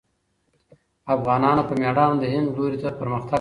[1.15, 3.29] افغانانو په مېړانه د هند لوري ته پرمختګ وکړ.